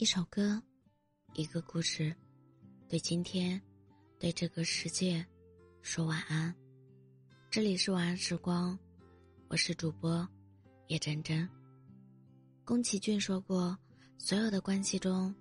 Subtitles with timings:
[0.00, 0.62] 一首歌，
[1.34, 2.14] 一个故事，
[2.88, 3.60] 对今天，
[4.16, 5.26] 对这个世界，
[5.82, 6.54] 说晚安。
[7.50, 8.78] 这里是晚安时光，
[9.48, 10.24] 我是主播
[10.86, 11.48] 叶真真。
[12.64, 13.76] 宫崎骏说过，
[14.18, 15.34] 所有的关系中，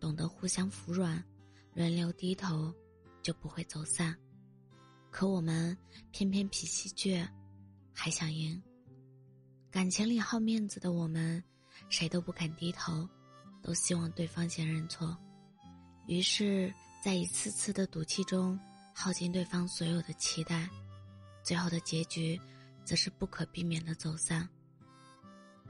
[0.00, 1.24] 懂得互相服软、
[1.72, 2.74] 轮流低头，
[3.22, 4.12] 就不会走散。
[5.12, 5.78] 可我们
[6.10, 7.24] 偏偏脾气倔，
[7.92, 8.60] 还想赢。
[9.70, 11.40] 感情里好面子的我们，
[11.88, 13.08] 谁都不肯低头。
[13.62, 15.16] 都希望对方先认错，
[16.06, 16.72] 于是，
[17.02, 18.58] 在一次次的赌气中
[18.94, 20.68] 耗尽对方所有的期待，
[21.42, 22.40] 最后的结局，
[22.84, 24.48] 则是不可避免的走散。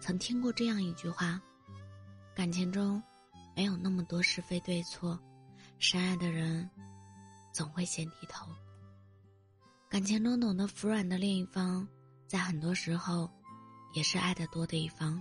[0.00, 1.40] 曾听过这样一句话：
[2.34, 3.02] 感情中，
[3.54, 5.18] 没有那么多是非对错，
[5.78, 6.70] 深爱的人，
[7.52, 8.46] 总会先低头。
[9.88, 11.86] 感情中懂得服软的另一方，
[12.28, 13.28] 在很多时候，
[13.94, 15.20] 也是爱的多的一方。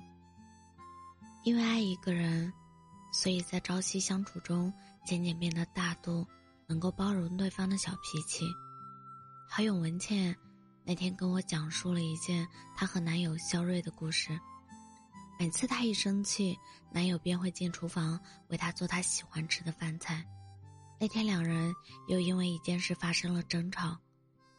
[1.43, 2.54] 因为爱一个人。
[3.12, 4.72] 所以在朝夕相处中，
[5.05, 6.26] 渐渐变得大度，
[6.68, 8.46] 能够包容对方的小脾气。
[9.49, 10.35] 好友文倩
[10.85, 14.40] 那天跟我讲述了一件她和男友肖瑞的故事。
[15.40, 16.57] 每次她一生气，
[16.91, 20.23] 男友便会进厨房为她做她喜欢吃的饭菜。
[20.99, 21.73] 那天两人
[22.07, 23.98] 又因为一件事发生了争吵，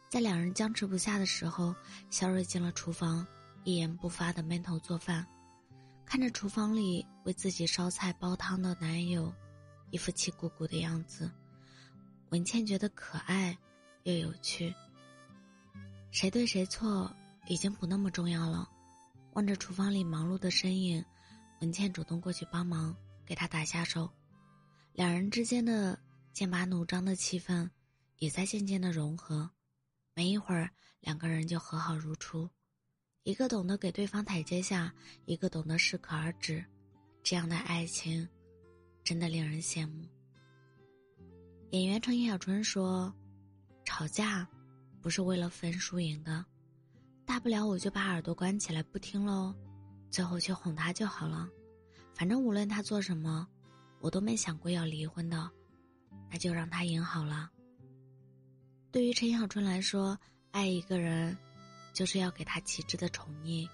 [0.09, 1.73] 在两人僵持不下的时候，
[2.09, 3.25] 肖瑞进了厨房，
[3.63, 5.25] 一言不发的闷头做饭。
[6.11, 9.33] 看着厨房里为自己烧菜煲汤的男友，
[9.91, 11.31] 一副气鼓鼓的样子，
[12.31, 13.57] 文倩觉得可爱
[14.03, 14.75] 又有趣。
[16.11, 17.09] 谁对谁错
[17.47, 18.69] 已经不那么重要了。
[19.35, 21.01] 望着厨房里忙碌的身影，
[21.61, 22.93] 文倩主动过去帮忙，
[23.25, 24.11] 给他打下手。
[24.91, 25.97] 两人之间的
[26.33, 27.69] 剑拔弩张的气氛
[28.17, 29.49] 也在渐渐的融合。
[30.13, 32.49] 没一会儿，两个人就和好如初。
[33.23, 34.91] 一个懂得给对方台阶下，
[35.25, 36.63] 一个懂得适可而止，
[37.21, 38.27] 这样的爱情，
[39.03, 40.07] 真的令人羡慕。
[41.69, 43.13] 演员陈小春说
[43.85, 44.47] ：“吵架，
[45.01, 46.43] 不是为了分输赢的，
[47.23, 49.53] 大不了我就把耳朵关起来不听喽，
[50.09, 51.47] 最后去哄他就好了。
[52.15, 53.47] 反正无论他做什么，
[53.99, 55.47] 我都没想过要离婚的，
[56.27, 57.51] 那就让他赢好了。”
[58.91, 60.17] 对于陈小春来说，
[60.49, 61.37] 爱一个人。
[61.93, 63.67] 就是要给他极致的宠溺，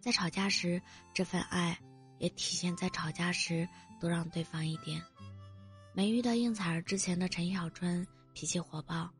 [0.00, 0.80] 在吵架时，
[1.14, 1.78] 这份爱
[2.18, 3.68] 也体现在吵架时
[4.00, 5.02] 多让对方一点。
[5.94, 9.10] 没遇到应采儿之前的陈小春脾气火爆，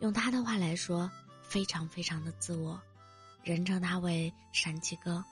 [0.00, 1.10] 用他的话来说，
[1.42, 2.80] 非常非常的自我，
[3.44, 5.24] 人称他为“山鸡哥”。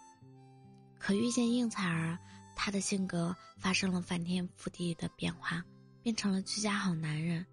[1.00, 2.18] 可遇见应采儿，
[2.54, 5.64] 他的性格发生了翻天覆地的变化，
[6.02, 7.44] 变成了居家好男人。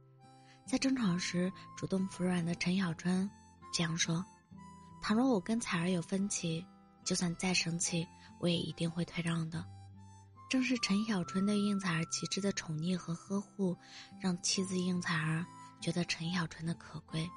[0.67, 3.29] 在争吵时主动服软的陈小春
[3.73, 4.23] 这样说。
[5.01, 6.65] 倘若我跟彩儿有分歧，
[7.03, 8.07] 就算再生气，
[8.39, 9.65] 我也一定会退让的。
[10.49, 13.75] 正是陈小春对应采儿极致的宠溺和呵护，
[14.19, 15.45] 让妻子应采儿
[15.81, 17.27] 觉得陈小春的可贵。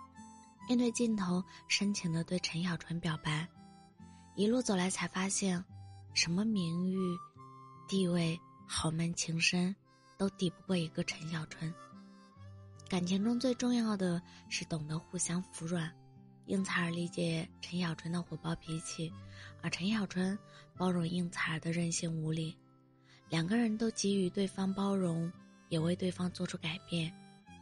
[0.69, 3.48] 面对镜头，深情的对陈小春表白，
[4.34, 5.64] 一路走来才发现，
[6.12, 6.96] 什么名誉、
[7.88, 9.75] 地位、豪门情深，
[10.19, 11.72] 都抵不过一个陈小春。
[12.88, 15.91] 感情中最重要的是懂得互相服软。
[16.47, 19.10] 应采儿理解陈小春的火爆脾气，
[19.62, 20.38] 而陈小春
[20.77, 22.56] 包容应采儿的任性无理，
[23.31, 25.32] 两个人都给予对方包容，
[25.69, 27.12] 也为对方做出改变，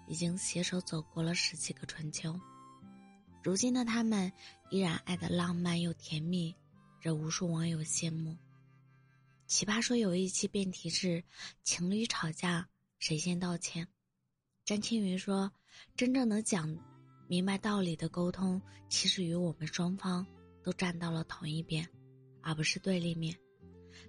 [0.09, 2.39] 已经携手走过了十几个春秋。
[3.43, 4.33] 如今的他们
[4.71, 6.55] 依然爱得浪漫又甜蜜，
[7.01, 8.37] 惹无数网友羡慕。
[9.47, 11.23] 奇葩说有一期辩题是：
[11.63, 12.69] 情侣吵架
[12.99, 13.87] 谁先道歉？
[14.65, 15.53] 詹青云说
[15.97, 16.77] ：“真正能讲。”
[17.33, 18.61] 明白道理的沟通，
[18.91, 20.27] 其实与我们双方
[20.63, 21.89] 都站到了同一边，
[22.43, 23.35] 而不是对立面。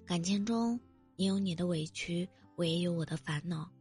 [0.05, 0.77] 感情中，
[1.15, 3.71] 你有你的委屈，我也有我的烦恼。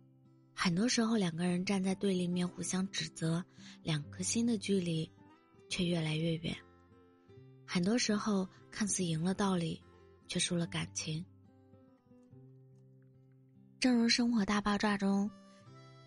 [0.54, 3.44] 很多时候，两个人站在对立面互相指责，
[3.82, 5.10] 两颗心的距离
[5.68, 6.56] 却越来越远。
[7.66, 9.82] 很多时候，看似赢了道理，
[10.28, 11.24] 却输了感情。
[13.80, 15.28] 正如《生活大爆炸》中，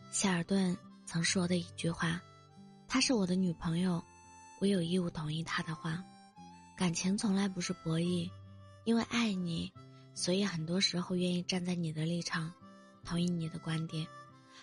[0.10, 2.24] 谢尔顿曾说的一句话。
[2.96, 4.02] 她是我的女朋友，
[4.62, 6.02] 我有义务同意她的话。
[6.78, 8.32] 感情从来不是博弈，
[8.86, 9.70] 因为爱你，
[10.14, 12.50] 所以很多时候愿意站在你的立场，
[13.04, 14.08] 同意你的观点，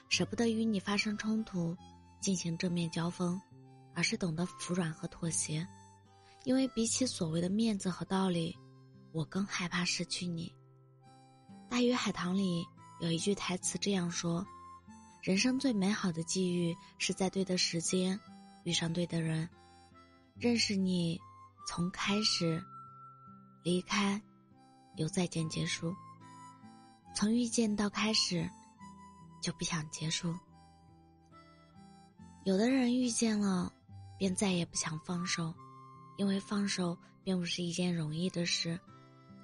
[0.08, 1.76] 舍不得与你发生冲突，
[2.22, 3.38] 进行正面交锋，
[3.94, 5.68] 而是懂得服软和妥协。
[6.44, 8.56] 因为比起所谓的面子和道理，
[9.12, 10.50] 我更害怕失去你。
[11.68, 12.64] 《大鱼海棠》里
[13.02, 14.42] 有一句台词这样说。
[15.22, 18.18] 人生最美好的际遇，是在对的时间
[18.64, 19.48] 遇上对的人，
[20.34, 21.16] 认识你，
[21.64, 22.60] 从开始，
[23.62, 24.20] 离开，
[24.96, 25.94] 由再见结束。
[27.14, 28.50] 从遇见到开始，
[29.40, 30.34] 就不想结束。
[32.42, 33.72] 有的人遇见了，
[34.18, 35.54] 便再也不想放手，
[36.16, 38.76] 因为放手并不是一件容易的事，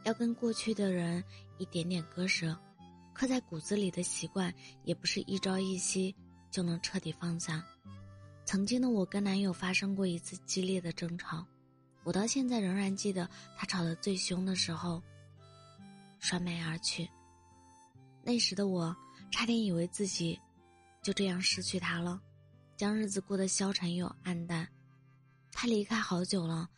[0.02, 1.22] 要跟过去的人
[1.56, 2.58] 一点点割舍，
[3.18, 4.54] 刻在骨子里的习惯，
[4.84, 6.14] 也不是一朝一夕
[6.52, 7.66] 就能彻底放下。
[8.44, 11.44] 曾经的我跟男友发生过一次激烈的争吵，
[12.04, 15.02] 我到现在仍然记得他吵得最凶的时候，
[16.20, 17.10] 摔门而去。
[18.22, 18.96] 那时的我
[19.32, 20.38] 差点以为自己
[21.02, 22.22] 就这样失去他了。
[22.76, 24.68] 将日子过得消沉又暗淡，
[25.50, 26.68] 他离开好久了，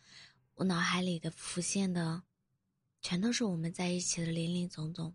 [0.55, 2.23] 我脑海里的浮现的，
[2.99, 5.13] 全都是我们在一起的林林总总，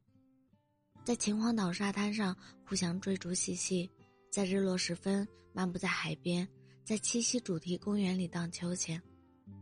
[1.06, 3.88] 在秦皇岛沙滩上互相追逐嬉戏，
[4.28, 6.46] 在日落时分漫步在海边，
[6.82, 9.00] 在七夕主题公园里荡秋千，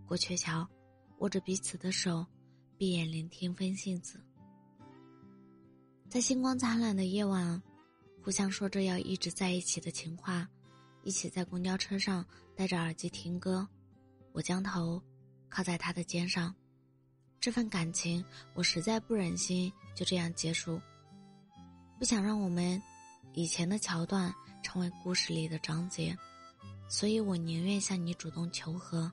[0.07, 0.67] 过鹊桥，
[1.19, 2.25] 握着彼此的手，
[2.79, 4.19] 闭眼聆听风信子，
[6.09, 7.63] 在星光灿烂的夜晚，
[8.23, 10.49] 互相说着要一直在一起的情话。
[11.03, 12.25] 一起在公交车上
[12.57, 13.69] 戴着耳机听歌，
[14.33, 14.99] 我将头
[15.51, 16.55] 靠在他的肩上，
[17.39, 18.25] 这份感情
[18.55, 20.81] 我实在不忍心就这样结束，
[22.05, 22.83] 不想让我们
[23.33, 24.31] 以前的桥段
[24.63, 26.15] 成为故事里的章节，
[26.87, 29.11] 所以我宁愿向你主动求和。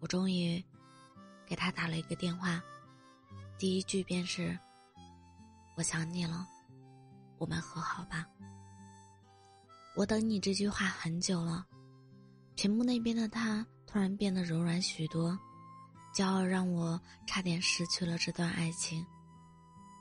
[0.00, 0.62] 我终于
[1.46, 2.62] 给他打了一个电话，
[3.58, 4.58] 第一句便是
[5.78, 6.46] ：“我想你了，
[7.38, 8.26] 我们和好吧。”
[9.96, 11.64] 我等你这句话很久了，
[12.54, 15.38] 屏幕那边的他突然变得柔软许多，
[16.14, 19.02] 骄傲让我差点失去了这段爱情，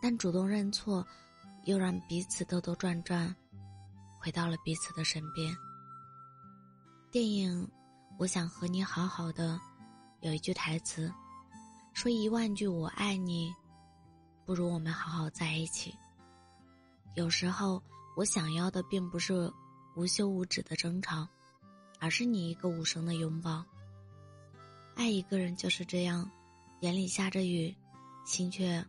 [0.02, 1.08] 但主动认错，
[1.66, 3.36] 又让彼此兜兜转转，
[4.20, 5.56] 回到了彼此的身边。
[7.12, 7.66] 电影
[8.18, 9.54] 《我想和你好好的》
[10.22, 11.12] 有一句台词，
[11.94, 13.54] 说一万句我爱你，
[14.46, 15.94] 不如我们好好在一起。
[17.16, 17.82] 有时候
[18.16, 19.52] 我想要的并不是。
[19.96, 21.28] 无休无止的争吵，
[22.00, 23.64] 而是你一个无声的拥抱。
[24.96, 26.28] 爱一个人就是这样，
[26.80, 27.72] 眼里下着雨，
[28.26, 28.84] 心却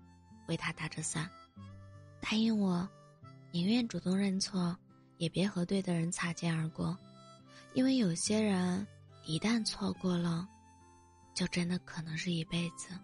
[0.49, 1.31] 为他打着伞。
[2.27, 2.89] 答应我，
[3.53, 4.75] 宁愿主动认错，
[5.19, 6.97] 也别和对的人擦肩而过，
[7.75, 8.87] 因为有些人
[9.27, 10.49] 一旦错过了，
[11.35, 12.99] 就真的可能是一辈子。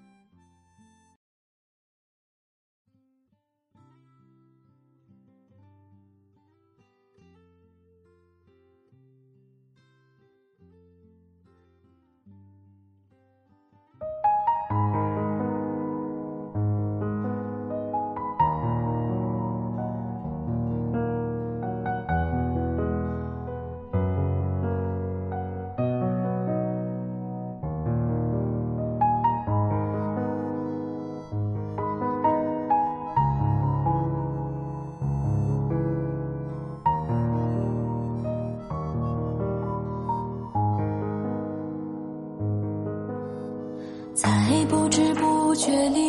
[44.71, 46.09] 不知不觉里，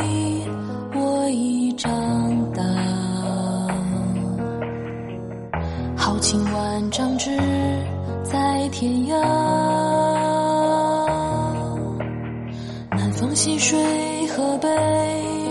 [0.93, 1.91] 我已长
[2.53, 2.61] 大。
[5.97, 7.35] 豪情万丈志
[8.23, 9.15] 在天涯，
[12.91, 13.79] 南风细水
[14.27, 14.67] 和北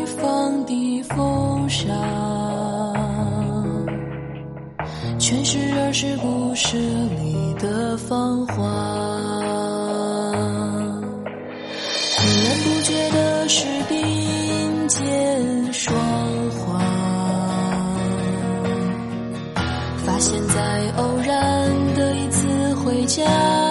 [0.06, 1.92] 方的风沙，
[5.18, 8.49] 全是儿时故事里的芳华。
[22.90, 23.69] 回家，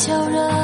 [0.00, 0.59] 悄然